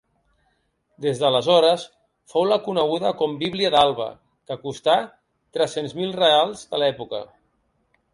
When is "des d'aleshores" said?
1.03-1.83